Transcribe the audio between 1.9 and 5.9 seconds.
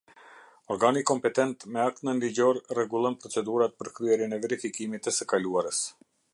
nënligjor rregullon procedurat për kryerjen e verifikimit të së kaluarës.